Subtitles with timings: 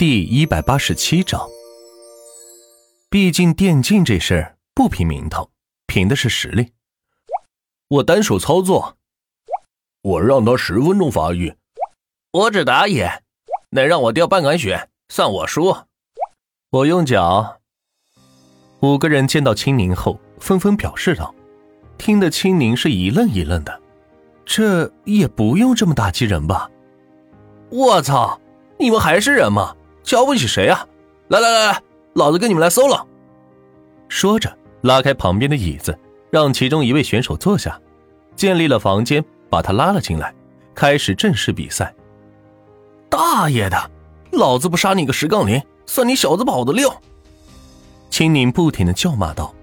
[0.00, 1.46] 第一百八十七章，
[3.10, 5.50] 毕竟电竞这事儿不凭名头，
[5.86, 6.72] 凭的是实力。
[7.86, 8.96] 我单手操作，
[10.00, 11.54] 我让他十分钟发育，
[12.32, 13.22] 我只打野，
[13.72, 15.76] 能让我掉半管血算我输。
[16.70, 17.58] 我用脚。
[18.80, 21.34] 五个人见到青宁后，纷纷表示道
[22.00, 23.82] ：“听得青宁是一愣一愣的，
[24.46, 26.70] 这也不用这么打击人吧？”
[27.68, 28.40] 我操，
[28.78, 29.76] 你们还是人吗？
[30.02, 30.86] 瞧不起谁啊？
[31.28, 31.82] 来来来来，
[32.14, 33.06] 老子跟你们来 solo。
[34.08, 34.52] 说着，
[34.82, 35.96] 拉开旁边的椅子，
[36.30, 37.80] 让其中一位选手坐下，
[38.34, 40.34] 建立了房间，把他拉了进来，
[40.74, 41.94] 开始正式比赛。
[43.08, 43.90] 大爷的，
[44.32, 46.92] 老子不杀你个十杠零，算你小子跑的溜！
[48.08, 49.54] 青柠不停的叫骂道。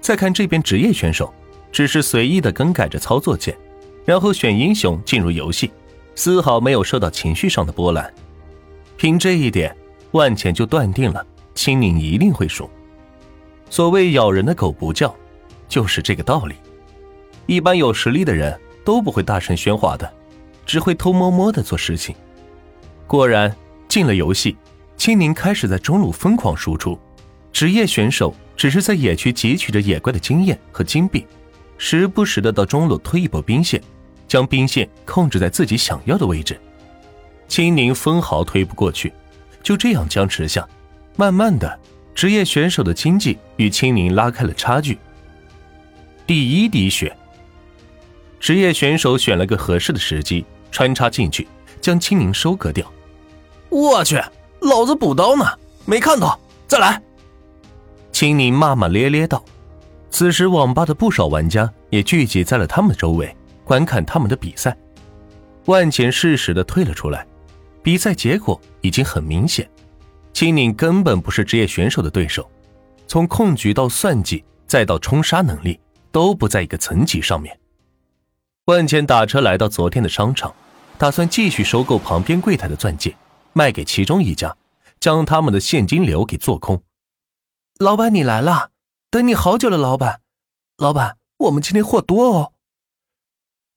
[0.00, 1.32] 再看这边职业选手，
[1.72, 3.56] 只是随意的更改着操作键，
[4.04, 5.70] 然后选英雄进入游戏，
[6.14, 8.12] 丝毫没有受到情绪上的波澜。
[9.00, 9.74] 凭这一点，
[10.10, 12.68] 万浅就断定了青宁一定会输。
[13.70, 15.16] 所谓咬人的狗不叫，
[15.70, 16.54] 就是这个道理。
[17.46, 20.12] 一般有实力的人都不会大声喧哗的，
[20.66, 22.14] 只会偷摸摸的做事情。
[23.06, 23.56] 果然，
[23.88, 24.54] 进了游戏，
[24.98, 27.00] 青宁开始在中路疯狂输出。
[27.54, 31.26] 职业选手只是在野区汲取着野怪的经验和金币，
[31.78, 33.82] 时不时的到中路推一波兵线，
[34.28, 36.60] 将兵线控制在自己想要的位置。
[37.50, 39.12] 青宁分毫推不过去，
[39.60, 40.66] 就这样僵持下，
[41.16, 41.78] 慢慢的，
[42.14, 44.96] 职业选手的经济与青宁拉开了差距。
[46.28, 47.14] 第一滴血，
[48.38, 51.48] 职业选手选了个合适的时机穿插进去，
[51.80, 52.88] 将青宁收割掉。
[53.68, 54.22] 我去，
[54.60, 55.44] 老子补刀呢，
[55.84, 57.02] 没看到，再来！
[58.12, 59.44] 青宁骂骂咧咧道。
[60.08, 64.76] 此时，网吧的不少玩家也聚集在了他们周围，观看他们的比赛。
[65.64, 67.26] 万钱适时的退了出来。
[67.82, 69.68] 比赛结果已经很明显，
[70.32, 72.48] 青宁根本不是职业选手的对手，
[73.06, 75.80] 从控局到算计，再到冲杀能力，
[76.12, 77.58] 都不在一个层级上面。
[78.66, 80.54] 万茜打车来到昨天的商场，
[80.98, 83.16] 打算继续收购旁边柜台的钻戒，
[83.54, 84.56] 卖给其中一家，
[85.00, 86.82] 将他们的现金流给做空。
[87.78, 88.70] 老板，你来了，
[89.10, 90.20] 等你好久了，老板。
[90.76, 92.52] 老板，我们今天货多哦。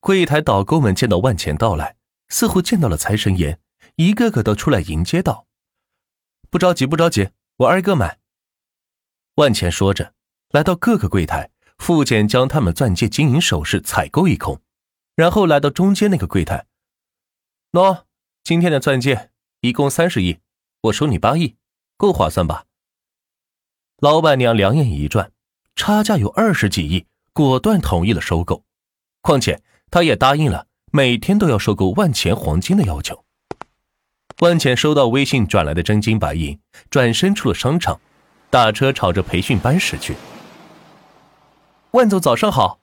[0.00, 1.94] 柜台导购们见到万钱到来，
[2.28, 3.58] 似乎见到了财神爷。
[3.96, 5.46] 一个个都出来迎接道
[6.50, 8.18] ：“不着急，不着急，我挨个买。”
[9.36, 10.14] 万钱说着，
[10.50, 14.60] 来到各个柜台，付钱将他们钻戒、金银首饰采购一空，
[15.14, 16.66] 然后来到中间那个柜台
[17.72, 18.04] ：“喏，
[18.44, 19.30] 今天的钻戒
[19.60, 20.38] 一共三十亿，
[20.82, 21.56] 我收你八亿，
[21.96, 22.66] 够划算吧？”
[23.98, 25.32] 老板娘两眼一转，
[25.76, 28.64] 差价有二十几亿，果断同意了收购。
[29.20, 33.24] 况且她也答应了每天都要收购万钱黄金的要求。
[34.42, 36.58] 万浅收到微信转来的真金白银，
[36.90, 38.00] 转身出了商场，
[38.50, 40.16] 打车朝着培训班驶去。
[41.92, 42.80] 万总早上好。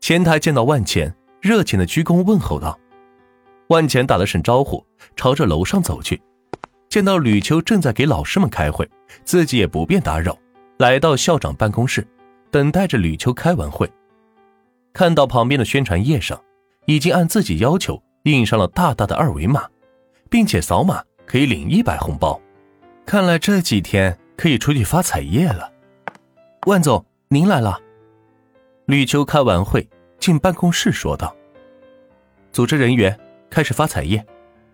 [0.00, 2.76] 前台见到万浅，热情的鞠躬问候道。
[3.68, 6.20] 万浅打了声招呼，朝着楼上走去。
[6.88, 8.90] 见到吕秋正在给老师们开会，
[9.24, 10.36] 自己也不便打扰，
[10.78, 12.04] 来到校长办公室，
[12.50, 13.88] 等待着吕秋开完会。
[14.92, 16.42] 看到旁边的宣传页上，
[16.86, 19.68] 已经按自己要求印上了大大的二维码。
[20.32, 22.40] 并且扫码可以领一百红包，
[23.04, 25.70] 看来这几天可以出去发彩页了。
[26.66, 27.78] 万总，您来了。
[28.86, 29.86] 吕秋开完会
[30.18, 31.36] 进办公室说道
[32.50, 33.14] ：“组织人员
[33.50, 34.24] 开始发彩页，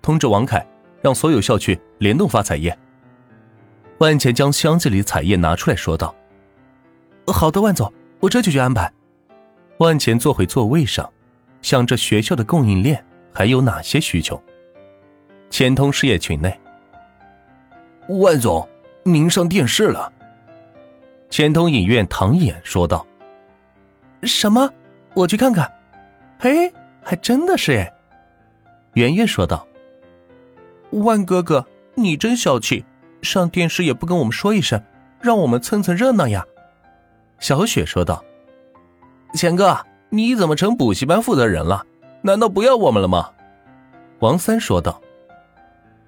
[0.00, 0.66] 通知王凯，
[1.02, 2.74] 让所有校区联动发彩页。”
[4.00, 6.14] 万钱将箱子里彩页拿出来说道
[7.28, 8.90] ：“好的，万总，我这就去安排。”
[9.80, 11.12] 万钱坐回座位上，
[11.60, 13.04] 想着学校的供应链
[13.34, 14.42] 还有哪些需求。
[15.52, 16.58] 钱通事业群内，
[18.08, 18.66] 万总，
[19.02, 20.10] 您上电视了。
[21.28, 23.06] 钱通影院唐眼说道
[24.24, 24.66] ：“什么？
[25.12, 25.70] 我去看看。
[26.38, 27.92] 嘿，还真的是哎。”
[28.96, 29.68] 圆圆说道
[31.04, 32.82] ：“万哥哥，你真小气，
[33.20, 34.82] 上电视也不跟我们说一声，
[35.20, 36.46] 让我们蹭蹭热闹呀。”
[37.40, 38.24] 小雪说道
[39.36, 39.78] ：“钱哥，
[40.08, 41.84] 你怎么成补习班负责人了？
[42.22, 43.30] 难道不要我们了吗？”
[44.20, 44.98] 王三说道。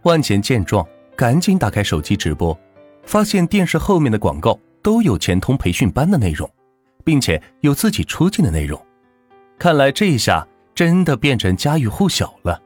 [0.05, 0.87] 万钱见状，
[1.17, 2.57] 赶紧打开手机直播，
[3.05, 6.49] 发现电视后面的广告都有钱通培训班的内容，
[7.03, 8.81] 并且有自己出镜的内容。
[9.59, 12.61] 看来这一下真的变成家喻户晓了。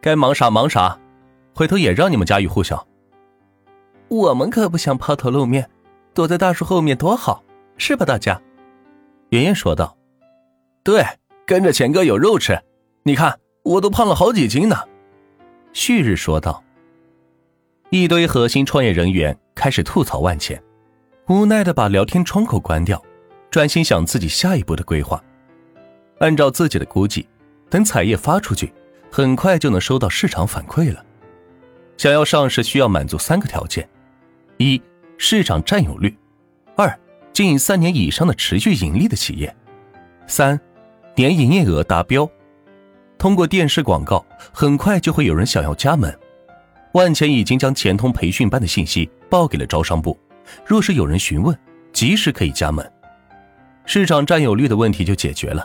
[0.00, 0.96] 该忙啥忙啥，
[1.54, 2.86] 回头也让你们家喻户晓。
[4.08, 5.68] 我们可不想抛头露面，
[6.14, 7.42] 躲在大树后面多好，
[7.78, 8.40] 是吧，大家？
[9.30, 9.96] 圆圆说道
[10.84, 11.04] ：“对，
[11.46, 12.60] 跟着钱哥有肉吃。
[13.02, 14.76] 你看，我都胖了好几斤呢。”
[15.72, 16.62] 旭日说道
[17.88, 20.62] ：“一堆核心创业人员开始吐槽万钱，
[21.28, 23.02] 无奈的把聊天窗口关掉，
[23.50, 25.22] 专心想自己下一步的规划。
[26.18, 27.26] 按照自己的估计，
[27.70, 28.70] 等彩页发出去，
[29.10, 31.02] 很快就能收到市场反馈了。
[31.96, 33.88] 想要上市，需要满足三个条件：
[34.58, 34.80] 一、
[35.16, 36.10] 市场占有率；
[36.76, 36.98] 二、
[37.32, 39.48] 经营三年以上的持续盈利的企业；
[40.26, 40.60] 三、
[41.14, 42.28] 年营业额达标。
[43.22, 46.12] 通过电视广告，很快就会有人想要加盟。
[46.94, 50.18] 万钱已经将钱通培训班的信息报给了招商部，
[50.66, 51.56] 若是有人询问，
[51.92, 52.84] 及时可以加盟。
[53.86, 55.64] 市场占有率的问题就解决了。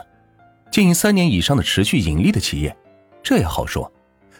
[0.70, 2.76] 经营三年以上的持续盈利的企业，
[3.24, 3.92] 这也好说，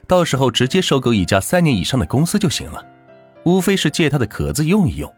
[0.07, 2.87] 到时候直接收购一家三年以上的公司就行了，
[3.43, 5.13] 无非是借他的壳子用一用。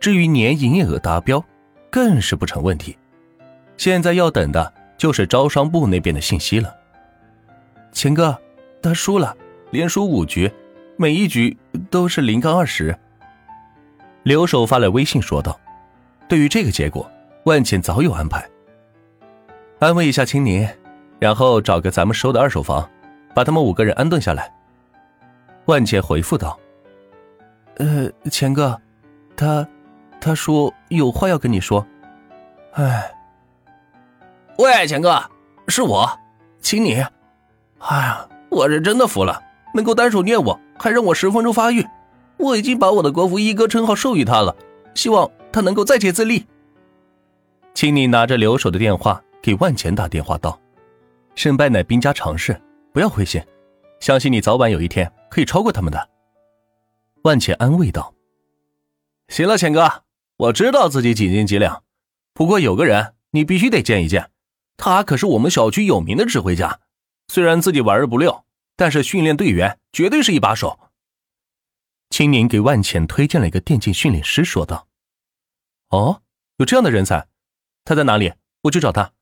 [0.00, 1.40] 至于年营业额达标，
[1.88, 2.98] 更是不成问题。
[3.76, 6.81] 现在要等的就是招商部那边的信息了。
[7.92, 8.36] 钱哥，
[8.82, 9.36] 他输了，
[9.70, 10.50] 连输五局。
[10.96, 11.56] 每一局
[11.90, 12.96] 都是零杠二十。
[14.22, 15.58] 刘守发来微信说道
[16.28, 17.10] ：“对于这个结果，
[17.44, 18.48] 万茜早有安排。
[19.78, 20.68] 安慰一下青宁，
[21.18, 22.88] 然后找个咱们收的二手房，
[23.34, 24.52] 把他们五个人安顿下来。”
[25.66, 26.58] 万茜回复道
[27.78, 28.80] ：“呃，钱哥，
[29.36, 29.66] 他，
[30.20, 31.84] 他说有话要跟你说。
[32.72, 33.12] 哎，
[34.58, 35.22] 喂，钱哥，
[35.68, 36.08] 是我，
[36.60, 37.04] 青宁。
[37.88, 39.40] 哎呀，我是真的服了，
[39.74, 41.86] 能够单手虐我。”还让我十分钟发育，
[42.38, 44.56] 我已经把我的国服一哥称号授予他了，
[44.96, 46.44] 希望他能够再接再厉。
[47.72, 50.58] 请你拿着留守的电话给万钱打电话道
[51.36, 52.60] ：“胜败乃兵家常事，
[52.92, 53.40] 不要灰心，
[54.00, 56.08] 相信你早晚有一天可以超过他们的。”
[57.22, 58.12] 万钱安慰道
[59.28, 60.02] ：“行了，钱哥，
[60.36, 61.84] 我知道自己几斤几两，
[62.34, 64.30] 不过有个人你必须得见一见，
[64.76, 66.80] 他可是我们小区有名的指挥家，
[67.32, 68.44] 虽然自己玩的不溜。”
[68.76, 70.90] 但是训练队员绝对是一把手。
[72.10, 74.88] 青宁给万钱推荐了一个电竞训练师，说道
[75.88, 76.22] ：“哦，
[76.56, 77.28] 有这样的人才，
[77.84, 78.32] 他在哪里？
[78.62, 79.12] 我去找他。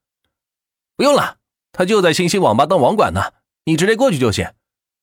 [0.97, 1.39] 不用了，
[1.73, 3.35] 他就在星星网吧当网管呢，
[3.65, 4.55] 你直接过去就行。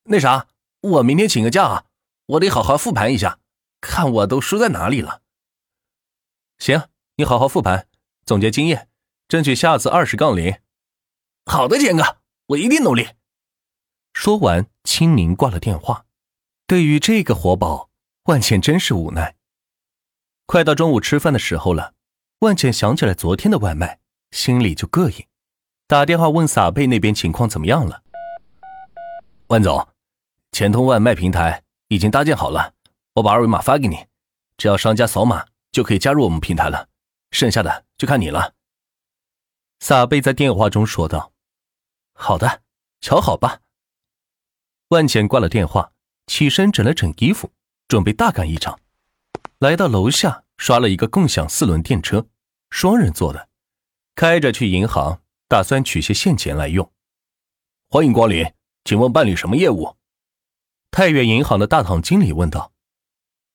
[0.06, 0.48] 那啥，
[0.82, 1.86] 我明天请个假啊，
[2.26, 3.40] 我得好好复盘一下，
[3.80, 5.22] 看我都输在哪里了。
[6.58, 6.88] 行，
[7.18, 7.88] 你好好复盘，
[8.26, 8.90] 总结经验，
[9.28, 10.58] 争取下次二十杠零。
[11.46, 13.10] 好的，钱哥，我一定努力。”
[14.14, 16.06] 说完，青宁挂了电话。
[16.66, 17.90] 对于这个活宝，
[18.24, 19.36] 万茜真是无奈。
[20.46, 21.94] 快到中午吃饭的时候了，
[22.40, 24.00] 万茜想起来昨天的外卖，
[24.32, 25.26] 心里就膈应，
[25.88, 28.04] 打电话问撒贝那边情况怎么样了。
[29.48, 29.88] 万总，
[30.52, 32.74] 钱通外卖平台已经搭建好了，
[33.14, 34.08] 我把二维码发给你，
[34.58, 36.90] 只要商家扫码就可以加入我们平台了，
[37.32, 38.56] 剩下的就看你了。
[39.80, 41.32] 撒贝在电话中说道
[42.18, 42.64] ：“好的，
[43.00, 43.62] 瞧好吧。”
[44.90, 45.94] 万茜挂了电话，
[46.26, 47.52] 起身整了整衣服，
[47.88, 48.80] 准备大干一场。
[49.60, 52.28] 来到楼下，刷了一个共享四轮电车，
[52.70, 53.50] 双人座的，
[54.16, 56.92] 开着去银行，打算取些现钱来用。
[57.90, 58.52] 欢迎光临，
[58.84, 59.96] 请问办理什么业务？
[60.90, 62.74] 太原银行的大堂经理问道。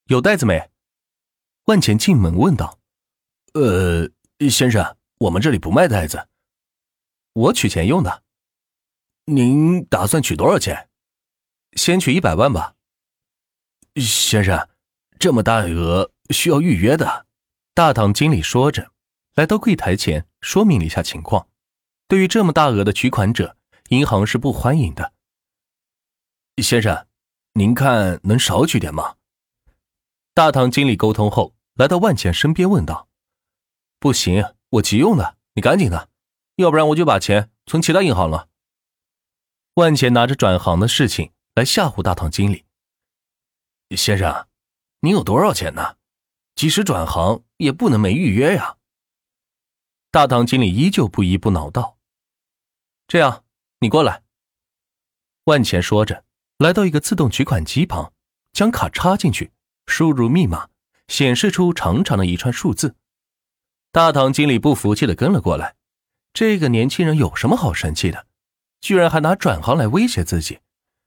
[0.06, 0.70] 有袋子没？
[1.64, 2.78] 万钱进门问道。
[3.54, 4.08] 呃，
[4.50, 6.28] 先生，我们这里不卖袋子。
[7.32, 8.22] 我取钱用的。
[9.34, 10.90] 您打算取多少钱？
[11.73, 12.75] 先取一百万吧，
[13.96, 14.69] 先生，
[15.19, 17.27] 这么大额需要预约的。
[17.72, 18.93] 大堂经理说着，
[19.34, 21.48] 来到柜台前说明了一下情况。
[22.06, 23.56] 对于这么大额的取款者，
[23.89, 25.15] 银行是不欢迎的。
[26.62, 27.06] 先生，
[27.55, 29.15] 您看能少取点吗？
[30.34, 33.08] 大堂经理沟通后，来到万钱身边问道
[33.98, 36.10] ：“不行，我急用的，你赶紧的，
[36.56, 38.51] 要不然我就把钱存其他银行了。”
[39.74, 41.32] 万钱拿着转行的事情。
[41.55, 42.64] 来吓唬大堂经理，
[43.94, 44.48] 先生，
[45.00, 45.96] 您有多少钱呢？
[46.55, 48.79] 即使转行也不能没预约呀。
[50.10, 51.98] 大堂经理依旧不依不挠道
[53.06, 53.44] ：“这样，
[53.81, 54.22] 你过来。”
[55.44, 56.24] 万钱说着，
[56.56, 58.14] 来到一个自动取款机旁，
[58.55, 59.52] 将卡插进去，
[59.84, 60.70] 输入密码，
[61.08, 62.96] 显示出长长的一串数字。
[63.91, 65.76] 大堂经理不服气的跟了过来。
[66.32, 68.26] 这个年轻人有什么好生气的？
[68.82, 70.58] 居然还拿转行来威胁自己！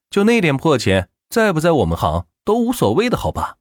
[0.10, 3.58] 就那点破钱，在不在我们行都无所谓的，好吧？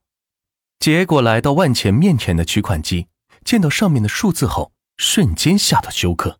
[0.78, 3.08] 结果来到万钱面前的取款机，
[3.44, 6.38] 见到上面的数字后，瞬间吓到休克。